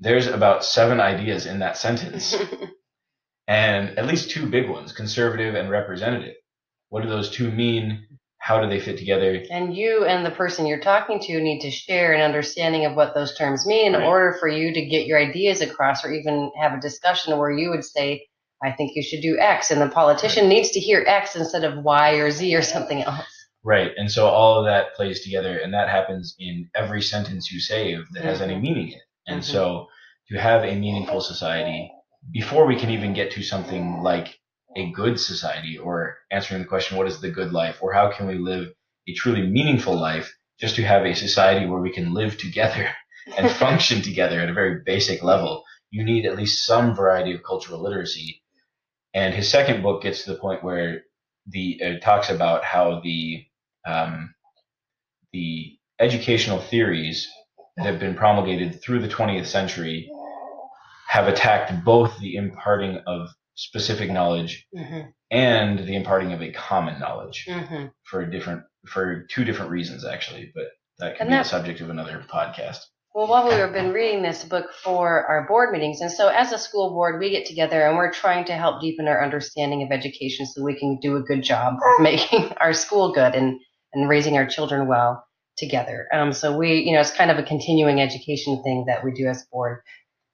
there's 0.00 0.26
about 0.26 0.64
seven 0.64 1.00
ideas 1.00 1.46
in 1.46 1.60
that 1.60 1.76
sentence 1.76 2.34
and 3.48 3.98
at 3.98 4.06
least 4.06 4.30
two 4.30 4.46
big 4.46 4.68
ones 4.68 4.92
conservative 4.92 5.54
and 5.54 5.70
representative. 5.70 6.34
What 6.88 7.02
do 7.02 7.08
those 7.08 7.30
two 7.30 7.50
mean? 7.50 8.06
How 8.38 8.60
do 8.60 8.68
they 8.68 8.80
fit 8.80 8.98
together? 8.98 9.40
And 9.50 9.74
you 9.74 10.04
and 10.04 10.26
the 10.26 10.30
person 10.32 10.66
you're 10.66 10.80
talking 10.80 11.20
to 11.20 11.40
need 11.40 11.60
to 11.60 11.70
share 11.70 12.12
an 12.12 12.20
understanding 12.20 12.84
of 12.84 12.96
what 12.96 13.14
those 13.14 13.36
terms 13.36 13.64
mean 13.64 13.94
in 13.94 14.02
order 14.02 14.36
for 14.40 14.48
you 14.48 14.74
to 14.74 14.86
get 14.86 15.06
your 15.06 15.18
ideas 15.18 15.60
across 15.60 16.04
or 16.04 16.12
even 16.12 16.50
have 16.60 16.72
a 16.72 16.80
discussion 16.80 17.38
where 17.38 17.52
you 17.52 17.70
would 17.70 17.84
say, 17.84 18.26
I 18.60 18.72
think 18.72 18.92
you 18.96 19.02
should 19.02 19.22
do 19.22 19.38
X. 19.38 19.70
And 19.70 19.80
the 19.80 19.88
politician 19.88 20.48
needs 20.48 20.70
to 20.70 20.80
hear 20.80 21.04
X 21.06 21.36
instead 21.36 21.62
of 21.62 21.84
Y 21.84 22.14
or 22.14 22.32
Z 22.32 22.54
or 22.56 22.62
something 22.62 23.02
else. 23.02 23.26
Right. 23.64 23.92
And 23.96 24.10
so 24.10 24.26
all 24.26 24.58
of 24.58 24.64
that 24.66 24.94
plays 24.96 25.20
together, 25.22 25.58
and 25.58 25.72
that 25.72 25.88
happens 25.88 26.34
in 26.38 26.68
every 26.74 27.00
sentence 27.00 27.52
you 27.52 27.60
say 27.60 27.96
that 28.12 28.24
has 28.24 28.40
any 28.40 28.58
meaning 28.58 28.88
in 28.88 28.94
it. 28.94 29.02
And 29.28 29.40
Mhm. 29.40 29.44
so 29.44 29.86
to 30.30 30.36
have 30.36 30.64
a 30.64 30.74
meaningful 30.74 31.20
society, 31.20 31.92
before 32.30 32.66
we 32.66 32.76
can 32.76 32.90
even 32.90 33.14
get 33.14 33.32
to 33.32 33.42
something 33.42 34.02
like 34.02 34.38
a 34.76 34.90
good 34.92 35.18
society 35.18 35.78
or 35.78 36.16
answering 36.30 36.62
the 36.62 36.68
question, 36.68 36.96
what 36.96 37.06
is 37.06 37.20
the 37.20 37.30
good 37.30 37.52
life, 37.52 37.78
or 37.82 37.92
how 37.92 38.10
can 38.10 38.26
we 38.26 38.36
live 38.36 38.72
a 39.08 39.14
truly 39.14 39.46
meaningful 39.46 39.98
life, 39.98 40.32
just 40.60 40.76
to 40.76 40.82
have 40.82 41.04
a 41.04 41.14
society 41.14 41.66
where 41.66 41.80
we 41.80 41.92
can 41.92 42.14
live 42.14 42.38
together 42.38 42.88
and 43.36 43.50
function 43.50 44.00
together 44.02 44.40
at 44.40 44.48
a 44.48 44.54
very 44.54 44.80
basic 44.84 45.22
level, 45.22 45.64
you 45.90 46.04
need 46.04 46.24
at 46.24 46.36
least 46.36 46.64
some 46.64 46.94
variety 46.94 47.34
of 47.34 47.42
cultural 47.42 47.82
literacy. 47.82 48.42
And 49.14 49.34
his 49.34 49.50
second 49.50 49.82
book 49.82 50.02
gets 50.02 50.24
to 50.24 50.32
the 50.32 50.38
point 50.38 50.64
where 50.64 51.02
the 51.46 51.80
uh, 51.84 52.00
talks 52.00 52.30
about 52.30 52.64
how 52.64 53.00
the 53.02 53.44
um, 53.84 54.32
the 55.32 55.76
educational 55.98 56.60
theories 56.60 57.28
that 57.76 57.86
have 57.86 57.98
been 57.98 58.14
promulgated 58.14 58.80
through 58.80 59.00
the 59.00 59.08
20th 59.08 59.46
century 59.46 60.08
have 61.08 61.28
attacked 61.28 61.84
both 61.84 62.18
the 62.20 62.36
imparting 62.36 63.00
of 63.06 63.28
specific 63.54 64.10
knowledge 64.10 64.66
Mm-hmm. 64.74 65.08
and 65.30 65.78
the 65.80 65.94
imparting 65.96 66.32
of 66.32 66.42
a 66.42 66.52
common 66.52 66.98
knowledge 67.00 67.44
Mm-hmm. 67.48 67.86
for 68.04 68.24
different 68.26 68.62
for 68.86 69.26
two 69.30 69.44
different 69.44 69.70
reasons 69.70 70.04
actually, 70.04 70.50
but 70.54 70.64
that 70.98 71.16
can 71.16 71.22
And 71.26 71.30
be 71.30 71.34
that- 71.36 71.42
the 71.44 71.48
subject 71.48 71.80
of 71.80 71.90
another 71.90 72.24
podcast. 72.32 72.78
Well, 73.14 73.26
while 73.28 73.46
we 73.46 73.52
have 73.56 73.74
been 73.74 73.92
reading 73.92 74.22
this 74.22 74.42
book 74.42 74.72
for 74.82 75.26
our 75.26 75.46
board 75.46 75.70
meetings, 75.70 76.00
and 76.00 76.10
so 76.10 76.28
as 76.28 76.50
a 76.50 76.56
school 76.56 76.88
board, 76.94 77.20
we 77.20 77.28
get 77.28 77.44
together 77.44 77.82
and 77.86 77.98
we're 77.98 78.10
trying 78.10 78.46
to 78.46 78.54
help 78.54 78.80
deepen 78.80 79.06
our 79.06 79.22
understanding 79.22 79.82
of 79.82 79.92
education 79.92 80.46
so 80.46 80.62
we 80.64 80.78
can 80.78 80.98
do 81.02 81.16
a 81.16 81.20
good 81.20 81.42
job 81.42 81.74
of 81.74 82.00
making 82.02 82.50
our 82.58 82.72
school 82.72 83.12
good 83.12 83.34
and, 83.34 83.60
and 83.92 84.08
raising 84.08 84.38
our 84.38 84.46
children 84.46 84.88
well 84.88 85.26
together. 85.58 86.06
Um, 86.10 86.32
so 86.32 86.56
we, 86.56 86.76
you 86.86 86.92
know, 86.94 87.00
it's 87.00 87.10
kind 87.10 87.30
of 87.30 87.36
a 87.36 87.42
continuing 87.42 88.00
education 88.00 88.62
thing 88.62 88.86
that 88.86 89.04
we 89.04 89.12
do 89.12 89.26
as 89.26 89.44
board. 89.52 89.82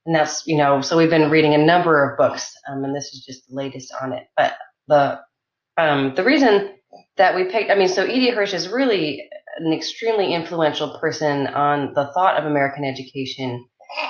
And 0.09 0.17
that's, 0.17 0.47
you 0.47 0.57
know, 0.57 0.81
so 0.81 0.97
we've 0.97 1.11
been 1.11 1.31
reading 1.31 1.53
a 1.53 1.59
number 1.59 2.03
of 2.03 2.17
books, 2.17 2.51
um, 2.67 2.83
and 2.83 2.97
this 2.97 3.13
is 3.13 3.23
just 3.27 3.47
the 3.47 3.55
latest 3.55 3.93
on 4.01 4.15
it. 4.15 4.25
But 4.39 4.57
the 4.87 5.21
um, 5.77 6.15
the 6.15 6.25
reason 6.25 6.71
that 7.19 7.37
we 7.37 7.45
picked, 7.45 7.71
I 7.71 7.75
mean, 7.75 7.89
so 7.89 8.07
E.D. 8.07 8.31
Hirsch 8.31 8.55
is 8.55 8.71
really 8.71 9.29
an 9.59 9.71
extremely 9.71 10.33
influential 10.33 10.99
person 10.99 11.47
on 11.49 11.93
the 11.93 12.07
thought 12.15 12.39
of 12.39 12.47
American 12.47 12.87
education, 12.87 13.67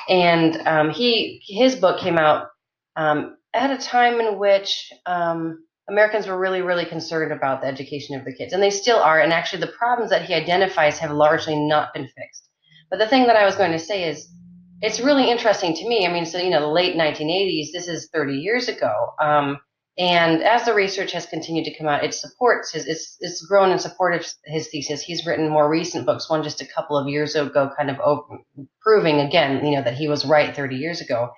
and 0.08 0.62
um, 0.68 0.90
he 0.90 1.42
his 1.48 1.74
book 1.74 1.98
came 1.98 2.16
out 2.16 2.46
um, 2.94 3.36
at 3.52 3.72
a 3.72 3.84
time 3.84 4.20
in 4.20 4.38
which 4.38 4.92
um, 5.04 5.64
Americans 5.88 6.28
were 6.28 6.38
really 6.38 6.62
really 6.62 6.84
concerned 6.84 7.32
about 7.32 7.60
the 7.60 7.66
education 7.66 8.16
of 8.16 8.24
the 8.24 8.32
kids, 8.32 8.52
and 8.52 8.62
they 8.62 8.70
still 8.70 8.98
are. 8.98 9.18
And 9.18 9.32
actually, 9.32 9.62
the 9.62 9.72
problems 9.76 10.10
that 10.10 10.26
he 10.26 10.34
identifies 10.34 11.00
have 11.00 11.10
largely 11.10 11.56
not 11.56 11.92
been 11.92 12.06
fixed. 12.06 12.48
But 12.88 13.00
the 13.00 13.08
thing 13.08 13.26
that 13.26 13.34
I 13.34 13.44
was 13.44 13.56
going 13.56 13.72
to 13.72 13.80
say 13.80 14.04
is. 14.08 14.32
It's 14.80 15.00
really 15.00 15.30
interesting 15.30 15.74
to 15.74 15.88
me. 15.88 16.06
I 16.06 16.12
mean, 16.12 16.26
so 16.26 16.38
you 16.38 16.50
know, 16.50 16.60
the 16.60 16.66
late 16.66 16.96
1980s. 16.96 17.72
This 17.72 17.88
is 17.88 18.08
30 18.12 18.34
years 18.34 18.68
ago. 18.68 19.14
Um, 19.20 19.58
and 19.98 20.44
as 20.44 20.64
the 20.64 20.74
research 20.74 21.10
has 21.12 21.26
continued 21.26 21.64
to 21.64 21.76
come 21.76 21.88
out, 21.88 22.04
it 22.04 22.14
supports 22.14 22.72
his, 22.72 22.86
it's, 22.86 23.16
it's 23.18 23.44
grown 23.44 23.72
in 23.72 23.80
support 23.80 24.14
of 24.14 24.24
his 24.44 24.68
thesis. 24.68 25.02
He's 25.02 25.26
written 25.26 25.48
more 25.48 25.68
recent 25.68 26.06
books, 26.06 26.30
one 26.30 26.44
just 26.44 26.60
a 26.60 26.66
couple 26.66 26.96
of 26.96 27.08
years 27.08 27.34
ago, 27.34 27.70
kind 27.76 27.90
of 27.90 27.98
op- 27.98 28.28
proving 28.80 29.18
again, 29.18 29.66
you 29.66 29.72
know, 29.72 29.82
that 29.82 29.94
he 29.94 30.06
was 30.06 30.24
right 30.24 30.54
30 30.54 30.76
years 30.76 31.00
ago. 31.00 31.30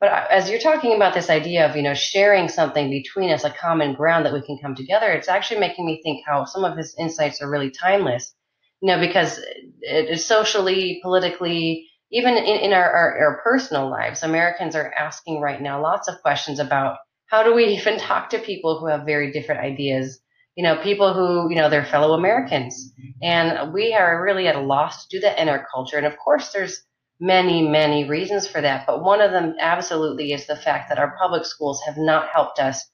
But 0.00 0.10
uh, 0.10 0.26
as 0.30 0.50
you're 0.50 0.58
talking 0.58 0.96
about 0.96 1.14
this 1.14 1.30
idea 1.30 1.68
of, 1.68 1.76
you 1.76 1.82
know, 1.82 1.94
sharing 1.94 2.48
something 2.48 2.90
between 2.90 3.30
us, 3.30 3.44
a 3.44 3.50
common 3.50 3.94
ground 3.94 4.26
that 4.26 4.32
we 4.32 4.42
can 4.42 4.58
come 4.58 4.74
together, 4.74 5.12
it's 5.12 5.28
actually 5.28 5.60
making 5.60 5.86
me 5.86 6.00
think 6.02 6.24
how 6.26 6.44
some 6.44 6.64
of 6.64 6.76
his 6.76 6.96
insights 6.98 7.40
are 7.40 7.48
really 7.50 7.70
timeless, 7.70 8.34
you 8.80 8.88
know, 8.88 8.98
because 8.98 9.38
it 9.80 10.08
is 10.08 10.26
socially, 10.26 10.98
politically, 11.02 11.87
even 12.10 12.36
in, 12.36 12.44
in 12.44 12.72
our, 12.72 12.90
our, 12.90 13.18
our 13.18 13.40
personal 13.42 13.90
lives, 13.90 14.22
Americans 14.22 14.74
are 14.74 14.92
asking 14.92 15.40
right 15.40 15.60
now 15.60 15.82
lots 15.82 16.08
of 16.08 16.20
questions 16.22 16.58
about 16.58 16.96
how 17.26 17.42
do 17.42 17.54
we 17.54 17.66
even 17.66 17.98
talk 17.98 18.30
to 18.30 18.38
people 18.38 18.78
who 18.78 18.86
have 18.86 19.06
very 19.06 19.32
different 19.32 19.60
ideas? 19.60 20.20
You 20.56 20.64
know 20.64 20.82
people 20.82 21.14
who 21.14 21.48
you 21.50 21.54
know 21.54 21.70
they're 21.70 21.84
fellow 21.84 22.14
americans. 22.14 22.92
And 23.22 23.72
we 23.72 23.94
are 23.94 24.24
really 24.24 24.48
at 24.48 24.56
a 24.56 24.60
loss 24.60 25.06
to 25.06 25.16
do 25.16 25.20
that 25.20 25.38
in 25.38 25.48
our 25.48 25.64
culture. 25.72 25.96
And 25.98 26.06
of 26.06 26.16
course 26.18 26.50
there's 26.52 26.82
many 27.20 27.62
many 27.68 28.08
reasons 28.08 28.48
for 28.48 28.60
that. 28.60 28.84
But 28.84 29.04
one 29.04 29.20
of 29.20 29.30
them 29.30 29.54
absolutely 29.60 30.32
is 30.32 30.48
the 30.48 30.56
fact 30.56 30.88
that 30.88 30.98
our 30.98 31.16
public 31.16 31.44
schools 31.44 31.80
have 31.86 31.96
not 31.96 32.30
helped 32.30 32.58
us 32.58 32.84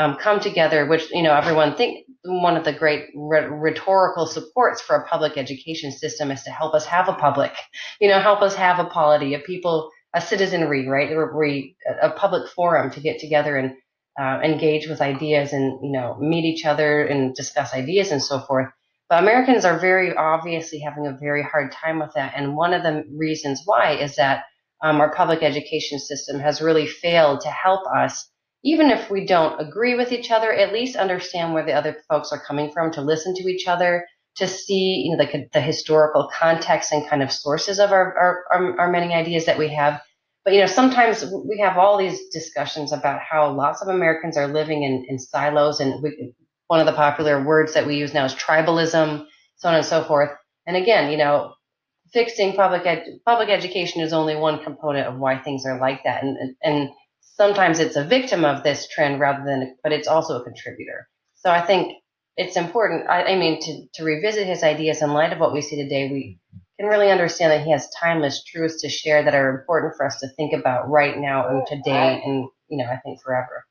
um, 0.00 0.16
come 0.16 0.40
together 0.40 0.86
which 0.86 1.10
you 1.12 1.22
know 1.22 1.34
everyone 1.34 1.76
think 1.76 2.06
one 2.24 2.56
of 2.56 2.64
the 2.64 2.72
great 2.72 3.06
rhetorical 3.14 4.26
supports 4.26 4.80
for 4.80 4.96
a 4.96 5.06
public 5.06 5.36
education 5.36 5.90
system 5.92 6.30
is 6.30 6.42
to 6.42 6.50
help 6.50 6.74
us 6.74 6.86
have 6.86 7.08
a 7.08 7.14
public 7.14 7.52
you 8.00 8.08
know 8.08 8.20
help 8.20 8.42
us 8.42 8.54
have 8.54 8.78
a 8.78 8.88
polity 8.88 9.34
a 9.34 9.38
people 9.38 9.90
a 10.14 10.20
citizenry, 10.20 10.88
right? 10.88 11.10
We, 11.36 11.76
a 12.02 12.10
public 12.10 12.48
forum 12.50 12.90
to 12.92 13.00
get 13.00 13.20
together 13.20 13.56
and 13.56 13.74
uh, 14.20 14.40
engage 14.42 14.88
with 14.88 15.00
ideas 15.00 15.52
and 15.52 15.78
you 15.82 15.92
know 15.92 16.16
meet 16.18 16.44
each 16.44 16.64
other 16.64 17.04
and 17.04 17.34
discuss 17.34 17.72
ideas 17.72 18.10
and 18.10 18.22
so 18.22 18.40
forth. 18.40 18.68
But 19.08 19.22
Americans 19.22 19.64
are 19.64 19.78
very 19.78 20.14
obviously 20.14 20.80
having 20.80 21.06
a 21.06 21.16
very 21.18 21.42
hard 21.42 21.72
time 21.72 22.00
with 22.00 22.14
that, 22.14 22.34
and 22.36 22.56
one 22.56 22.74
of 22.74 22.82
the 22.82 23.04
reasons 23.16 23.62
why 23.64 23.92
is 23.92 24.16
that 24.16 24.44
um, 24.82 25.00
our 25.00 25.14
public 25.14 25.42
education 25.42 25.98
system 25.98 26.40
has 26.40 26.60
really 26.60 26.86
failed 26.86 27.42
to 27.42 27.50
help 27.50 27.86
us, 27.86 28.29
even 28.62 28.90
if 28.90 29.10
we 29.10 29.26
don't 29.26 29.60
agree 29.60 29.94
with 29.94 30.12
each 30.12 30.30
other, 30.30 30.52
at 30.52 30.72
least 30.72 30.96
understand 30.96 31.54
where 31.54 31.64
the 31.64 31.72
other 31.72 31.96
folks 32.08 32.32
are 32.32 32.40
coming 32.40 32.70
from, 32.72 32.92
to 32.92 33.00
listen 33.00 33.34
to 33.34 33.48
each 33.48 33.66
other, 33.66 34.06
to 34.36 34.46
see 34.46 35.04
you 35.06 35.16
know 35.16 35.24
the, 35.24 35.48
the 35.52 35.60
historical 35.60 36.30
context 36.32 36.92
and 36.92 37.08
kind 37.08 37.22
of 37.22 37.32
sources 37.32 37.78
of 37.78 37.92
our, 37.92 38.16
our, 38.16 38.44
our, 38.52 38.80
our 38.80 38.92
many 38.92 39.14
ideas 39.14 39.46
that 39.46 39.58
we 39.58 39.68
have. 39.74 40.00
But 40.44 40.54
you 40.54 40.60
know, 40.60 40.66
sometimes 40.66 41.24
we 41.48 41.58
have 41.58 41.76
all 41.76 41.98
these 41.98 42.28
discussions 42.28 42.92
about 42.92 43.20
how 43.20 43.50
lots 43.52 43.82
of 43.82 43.88
Americans 43.88 44.36
are 44.36 44.48
living 44.48 44.82
in, 44.82 45.04
in 45.08 45.18
silos, 45.18 45.80
and 45.80 46.02
we, 46.02 46.34
one 46.68 46.80
of 46.80 46.86
the 46.86 46.92
popular 46.92 47.42
words 47.42 47.74
that 47.74 47.86
we 47.86 47.96
use 47.96 48.14
now 48.14 48.24
is 48.24 48.34
tribalism, 48.34 49.26
so 49.56 49.68
on 49.68 49.74
and 49.74 49.84
so 49.84 50.04
forth. 50.04 50.30
And 50.66 50.76
again, 50.76 51.10
you 51.10 51.18
know, 51.18 51.54
fixing 52.12 52.54
public 52.54 52.86
ed- 52.86 53.06
public 53.26 53.48
education 53.48 54.00
is 54.00 54.12
only 54.12 54.36
one 54.36 54.62
component 54.62 55.06
of 55.06 55.18
why 55.18 55.38
things 55.38 55.64
are 55.66 55.80
like 55.80 56.04
that, 56.04 56.22
and 56.22 56.56
and 56.62 56.90
sometimes 57.40 57.78
it's 57.78 57.96
a 57.96 58.04
victim 58.04 58.44
of 58.44 58.62
this 58.62 58.86
trend 58.86 59.18
rather 59.18 59.42
than, 59.46 59.74
but 59.82 59.92
it's 59.92 60.06
also 60.06 60.38
a 60.38 60.44
contributor. 60.44 61.08
So 61.36 61.50
I 61.50 61.62
think 61.62 61.94
it's 62.36 62.54
important. 62.54 63.08
I, 63.08 63.32
I 63.32 63.36
mean, 63.36 63.62
to, 63.62 63.86
to 63.94 64.04
revisit 64.04 64.46
his 64.46 64.62
ideas 64.62 65.00
in 65.00 65.14
light 65.14 65.32
of 65.32 65.38
what 65.38 65.54
we 65.54 65.62
see 65.62 65.76
today, 65.82 66.10
we 66.10 66.38
can 66.78 66.86
really 66.86 67.10
understand 67.10 67.50
that 67.50 67.64
he 67.64 67.70
has 67.72 67.88
timeless 67.98 68.44
truths 68.44 68.82
to 68.82 68.90
share 68.90 69.24
that 69.24 69.34
are 69.34 69.58
important 69.58 69.94
for 69.96 70.04
us 70.04 70.20
to 70.20 70.28
think 70.36 70.52
about 70.52 70.90
right 70.90 71.16
now 71.16 71.48
and 71.48 71.66
today, 71.66 72.20
and 72.22 72.46
you 72.68 72.76
know, 72.76 72.84
I 72.84 72.98
think 72.98 73.22
forever. 73.22 73.64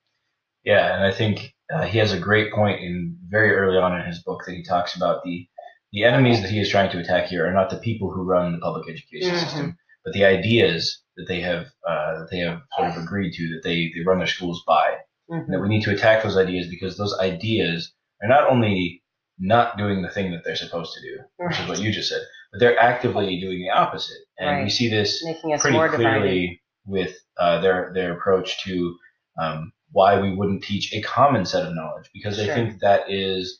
Yeah, 0.63 0.95
and 0.95 1.05
I 1.05 1.15
think 1.15 1.53
uh, 1.71 1.83
he 1.83 1.99
has 1.99 2.11
a 2.11 2.19
great 2.19 2.51
point 2.51 2.81
in 2.81 3.17
very 3.27 3.53
early 3.55 3.77
on 3.77 3.99
in 3.99 4.03
his 4.07 4.23
book 4.23 4.41
that 4.47 4.55
he 4.55 4.63
talks 4.63 4.95
about 4.95 5.23
the 5.23 5.47
the 5.91 6.05
enemies 6.05 6.41
that 6.41 6.51
he 6.51 6.59
is 6.59 6.69
trying 6.69 6.91
to 6.91 6.99
attack 6.99 7.27
here 7.27 7.47
are 7.47 7.53
not 7.53 7.69
the 7.69 7.77
people 7.77 8.11
who 8.11 8.23
run 8.23 8.51
the 8.51 8.59
public 8.59 8.89
education 8.89 9.35
Mhm. 9.35 9.43
system, 9.43 9.77
but 10.03 10.13
the 10.13 10.25
ideas 10.25 11.01
that 11.17 11.25
they 11.27 11.41
have 11.41 11.65
uh, 11.87 12.19
that 12.19 12.27
they 12.31 12.39
have 12.39 12.61
sort 12.77 12.89
of 12.91 13.03
agreed 13.03 13.33
to 13.33 13.47
that 13.49 13.61
they 13.63 13.91
they 13.95 14.03
run 14.05 14.17
their 14.19 14.27
schools 14.27 14.63
by. 14.67 14.95
Mhm. 15.31 15.45
and 15.45 15.53
that 15.53 15.59
we 15.59 15.67
need 15.69 15.83
to 15.83 15.91
attack 15.93 16.23
those 16.23 16.35
ideas 16.37 16.65
because 16.71 16.97
those 16.97 17.15
ideas 17.19 17.93
are 18.23 18.27
not 18.27 18.49
only 18.49 19.03
not 19.37 19.77
doing 19.77 20.01
the 20.01 20.09
thing 20.09 20.31
that 20.31 20.41
they're 20.43 20.55
supposed 20.55 20.91
to 20.95 21.01
do, 21.01 21.19
which 21.37 21.59
is 21.59 21.67
what 21.69 21.79
you 21.79 21.91
just 21.91 22.09
said, 22.09 22.21
but 22.51 22.59
they're 22.59 22.79
actively 22.79 23.39
doing 23.39 23.59
the 23.61 23.69
opposite. 23.69 24.17
And 24.39 24.63
we 24.63 24.71
see 24.71 24.89
this 24.89 25.23
pretty 25.59 25.77
more 25.77 25.87
divided. 25.87 25.97
clearly 26.21 26.61
with 26.85 27.15
uh, 27.37 27.61
their 27.61 27.91
their 27.93 28.13
approach 28.17 28.63
to 28.63 28.97
um, 29.39 29.71
why 29.91 30.19
we 30.19 30.33
wouldn't 30.35 30.63
teach 30.63 30.91
a 30.95 31.01
common 31.03 31.45
set 31.45 31.63
of 31.65 31.75
knowledge 31.75 32.09
because 32.11 32.35
they 32.37 32.45
Sure. 32.45 32.55
think 32.55 32.79
that 32.81 33.09
is 33.09 33.59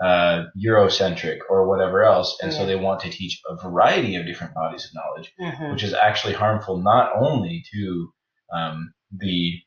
uh, 0.00 0.44
Eurocentric 0.56 1.38
or 1.50 1.68
whatever 1.68 2.02
else, 2.02 2.38
and 2.42 2.52
so 2.52 2.64
they 2.66 2.76
want 2.76 3.00
to 3.00 3.10
teach 3.10 3.40
a 3.48 3.56
variety 3.56 4.16
of 4.16 4.24
different 4.26 4.54
bodies 4.54 4.84
of 4.86 4.90
knowledge 4.94 5.32
Mhm. 5.38 5.72
which 5.72 5.82
is 5.82 5.92
actually 5.94 6.32
harmful 6.34 6.78
not 6.78 7.10
only 7.16 7.62
to 7.72 8.12
um, 8.52 8.94
the 9.16 9.60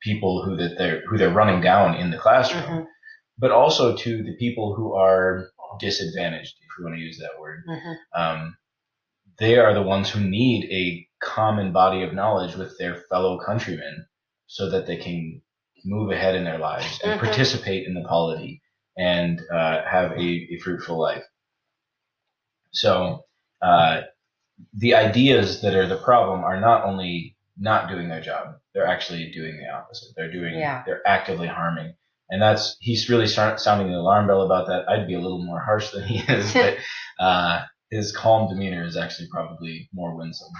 people 0.00 0.44
who 0.44 0.56
that 0.56 0.76
they're 0.78 1.00
who 1.08 1.16
they're 1.18 1.32
running 1.42 1.60
down 1.60 1.94
in 1.94 2.10
the 2.10 2.18
classroom, 2.18 2.62
Mhm. 2.62 2.86
but 3.38 3.50
also 3.50 3.96
to 3.96 4.22
the 4.22 4.36
people 4.38 4.74
who 4.74 4.94
are 4.94 5.48
disadvantaged, 5.80 6.54
if 6.60 6.68
we 6.78 6.84
want 6.84 6.96
to 6.96 7.02
use 7.02 7.18
that 7.18 7.38
word. 7.40 7.62
Mhm. 7.68 7.96
Um, 8.14 8.56
they 9.38 9.58
are 9.58 9.72
the 9.74 9.82
ones 9.82 10.10
who 10.10 10.20
need 10.20 10.64
a 10.70 11.06
common 11.24 11.72
body 11.72 12.02
of 12.02 12.12
knowledge 12.12 12.54
with 12.56 12.76
their 12.78 12.94
fellow 13.10 13.38
countrymen, 13.38 14.06
so 14.46 14.70
that 14.70 14.86
they 14.86 14.96
can 14.96 15.40
move 15.84 16.10
ahead 16.10 16.34
in 16.34 16.44
their 16.44 16.58
lives 16.58 17.00
and 17.02 17.12
Mhm. 17.20 17.24
participate 17.24 17.86
in 17.86 17.94
the 17.94 18.02
polity 18.08 18.60
and 18.98 19.40
uh, 19.52 19.82
have 19.90 20.12
a, 20.12 20.20
a 20.20 20.58
fruitful 20.62 20.98
life. 20.98 21.24
So. 22.72 23.24
Uh, 23.62 24.02
the 24.74 24.94
ideas 24.94 25.60
that 25.62 25.74
are 25.74 25.86
the 25.86 25.98
problem 25.98 26.42
are 26.44 26.60
not 26.60 26.84
only 26.84 27.36
not 27.58 27.88
doing 27.88 28.08
their 28.08 28.20
job, 28.20 28.54
they're 28.74 28.86
actually 28.86 29.30
doing 29.32 29.56
the 29.56 29.68
opposite. 29.72 30.08
They're 30.16 30.30
doing, 30.32 30.54
Yeah. 30.54 30.82
they're 30.86 31.06
actively 31.06 31.48
harming. 31.48 31.94
And 32.30 32.42
that's, 32.42 32.76
he's 32.80 33.08
really 33.08 33.26
start, 33.26 33.60
sounding 33.60 33.88
the 33.90 33.98
alarm 33.98 34.26
bell 34.26 34.42
about 34.42 34.66
that. 34.66 34.88
I'd 34.88 35.06
be 35.06 35.14
a 35.14 35.20
little 35.20 35.44
more 35.44 35.60
harsh 35.60 35.90
than 35.90 36.04
he 36.04 36.18
is, 36.32 36.52
but, 36.52 36.76
uh, 37.20 37.62
his 37.90 38.14
calm 38.14 38.48
demeanor 38.48 38.84
is 38.84 38.96
actually 38.96 39.28
probably 39.32 39.88
more 39.92 40.14
winsome. 40.16 40.52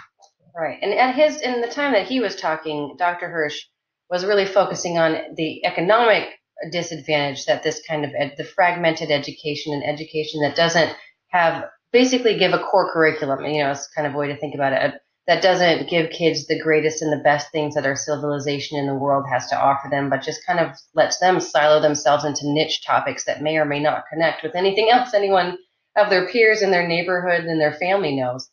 Right. 0.57 0.79
And 0.81 0.95
at 0.95 1.15
his 1.15 1.41
in 1.41 1.61
the 1.61 1.69
time 1.69 1.93
that 1.93 2.07
he 2.07 2.21
was 2.21 2.35
talking, 2.37 2.97
Dr. 2.99 3.29
Hirsch 3.29 3.61
was 4.11 4.25
really 4.25 4.47
focusing 4.47 4.97
on 4.99 5.35
the 5.37 5.65
economic 5.65 6.38
disadvantage 6.71 7.47
that 7.47 7.63
this 7.63 7.83
kind 7.87 8.05
of 8.05 8.13
ed, 8.17 8.35
the 8.37 8.45
fragmented 8.45 9.11
education 9.11 9.73
and 9.73 9.85
education 9.85 10.41
that 10.43 10.57
doesn't 10.57 10.95
have 11.29 11.65
basically 11.93 12.39
give 12.39 12.53
a 12.53 12.59
core 12.59 12.93
curriculum. 12.93 13.45
You 13.45 13.65
know, 13.65 13.71
it's 13.71 13.89
kind 13.89 14.07
of 14.07 14.15
a 14.15 14.17
way 14.17 14.29
to 14.29 14.37
think 14.37 14.55
about 14.55 14.73
it. 14.73 14.95
That 15.27 15.43
doesn't 15.43 15.91
give 15.91 16.11
kids 16.11 16.47
the 16.47 16.59
greatest 16.59 17.03
and 17.03 17.13
the 17.13 17.23
best 17.23 17.53
things 17.53 17.75
that 17.75 17.85
our 17.85 17.97
civilization 17.97 18.79
in 18.79 18.87
the 18.87 18.95
world 18.95 19.27
has 19.31 19.47
to 19.49 19.61
offer 19.61 19.89
them, 19.91 20.09
but 20.09 20.23
just 20.23 20.47
kind 20.47 20.59
of 20.59 20.71
lets 20.95 21.19
them 21.19 21.39
silo 21.39 21.81
themselves 21.83 22.25
into 22.25 22.51
niche 22.51 22.85
topics 22.85 23.25
that 23.25 23.43
may 23.43 23.59
or 23.59 23.67
may 23.67 23.79
not 23.79 24.05
connect 24.11 24.43
with 24.43 24.55
anything 24.55 24.89
else 24.91 25.13
anyone 25.13 25.59
of 25.97 26.09
their 26.09 26.29
peers 26.29 26.63
in 26.63 26.71
their 26.71 26.89
neighborhood 26.89 27.45
and 27.45 27.61
their 27.61 27.75
family 27.75 28.17
knows. 28.17 28.49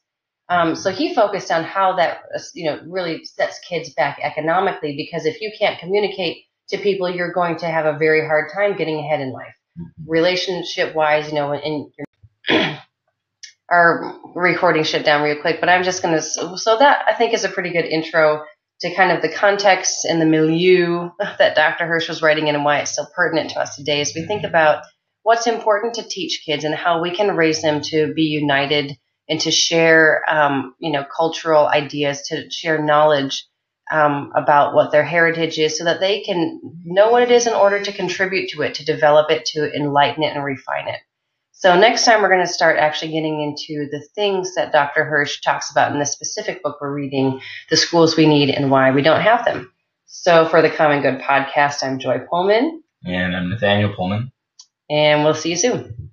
Um, 0.50 0.76
so 0.76 0.92
he 0.92 1.16
focused 1.16 1.52
on 1.52 1.64
how 1.64 1.96
that, 1.96 2.24
uh, 2.36 2.40
you 2.54 2.66
know, 2.66 2.80
really 2.88 3.24
sets 3.24 3.60
kids 3.60 3.94
back 3.94 4.20
economically 4.22 4.96
because 4.96 5.26
if 5.26 5.42
you 5.42 5.52
can't 5.58 5.80
communicate 5.80 6.44
to 6.70 6.78
people, 6.78 7.10
you're 7.10 7.34
going 7.34 7.58
to 7.58 7.68
have 7.68 7.86
a 7.86 7.98
very 7.98 8.26
hard 8.26 8.52
time 8.54 8.76
getting 8.76 9.00
ahead 9.00 9.22
in 9.22 9.32
life. 9.32 9.54
Mhm. 9.80 9.86
Relationship 10.08 10.96
wise, 10.96 11.28
you 11.30 11.36
know, 11.36 11.52
and 11.52 11.92
our 13.70 14.16
recording 14.36 14.84
shut 14.84 15.04
down 15.06 15.24
real 15.24 15.42
quick, 15.42 15.60
but 15.60 15.70
I'm 15.70 15.84
just 15.84 16.02
going 16.02 16.16
to, 16.16 16.22
so 16.22 16.78
that 16.78 17.04
I 17.08 17.14
think 17.14 17.34
is 17.34 17.44
a 17.44 17.50
pretty 17.50 17.72
good 17.72 17.86
intro 17.86 18.44
to 18.82 18.94
kind 18.94 19.12
of 19.12 19.22
the 19.22 19.30
context 19.30 20.06
and 20.06 20.22
the 20.22 20.26
milieu 20.26 21.10
that 21.20 21.56
Dr. 21.56 21.86
Hirsch 21.86 22.10
was 22.10 22.22
writing 22.22 22.48
in 22.48 22.56
and 22.56 22.66
why 22.66 22.80
it's 22.80 22.92
still 22.92 23.08
pertinent 23.16 23.52
to 23.52 23.60
us 23.60 23.76
today 23.76 24.02
as 24.02 24.14
we 24.16 24.26
think 24.26 24.44
about 24.44 24.84
what's 25.24 25.48
important 25.48 25.96
to 25.96 26.04
teach 26.08 26.44
kids 26.46 26.64
and 26.64 26.76
how 26.76 27.02
we 27.02 27.16
can 27.16 27.36
raise 27.36 27.62
them 27.62 27.82
to 27.82 28.14
be 28.14 28.24
united 28.24 28.96
and 29.28 29.40
to 29.42 29.50
share, 29.50 30.22
um, 30.30 30.76
you 30.80 30.92
know, 30.92 31.04
cultural 31.04 31.68
ideas, 31.68 32.28
to 32.28 32.50
share 32.52 32.84
knowledge 32.84 33.48
um, 33.92 34.32
about 34.36 34.74
what 34.74 34.92
their 34.92 35.04
heritage 35.04 35.58
is 35.60 35.78
so 35.78 35.84
that 35.86 36.00
they 36.00 36.22
can 36.22 36.60
know 36.84 37.12
what 37.12 37.24
it 37.24 37.32
is 37.32 37.48
in 37.48 37.54
order 37.54 37.82
to 37.84 37.92
contribute 37.92 38.50
to 38.50 38.62
it, 38.64 38.76
to 38.76 38.86
develop 38.86 39.30
it, 39.32 39.46
to 39.48 39.72
enlighten 39.76 40.24
it 40.24 40.36
and 40.36 40.44
refine 40.44 40.88
it. 40.88 41.00
So 41.52 41.80
next 41.80 42.04
time 42.04 42.22
we're 42.22 42.30
going 42.30 42.46
to 42.46 42.52
start 42.52 42.78
actually 42.78 43.14
getting 43.14 43.42
into 43.42 43.88
the 43.90 44.06
things 44.14 44.56
that 44.56 44.72
Dr. 44.74 45.06
Hirsch 45.06 45.40
talks 45.42 45.72
about 45.72 45.92
in 45.94 46.00
this 46.00 46.12
specific 46.12 46.62
book 46.62 46.78
we're 46.82 46.94
reading, 46.94 47.42
the 47.70 47.78
schools 47.78 48.18
we 48.18 48.28
need 48.28 48.50
and 48.50 48.70
why 48.70 48.92
we 48.92 49.02
don't 49.02 49.22
have 49.22 49.46
them. 49.46 49.72
So 50.06 50.48
for 50.50 50.62
the 50.62 50.70
Common 50.70 51.02
Good 51.02 51.22
podcast, 51.22 51.82
I'm 51.84 52.00
Joy 52.00 52.20
Pullmann, 52.30 52.82
And 53.06 53.36
I'm 53.36 53.50
Nathaniel 53.50 53.94
Pullmann. 53.96 54.32
and 54.90 55.24
we'll 55.24 55.34
see 55.34 55.52
you 55.52 55.56
soon. 55.56 56.05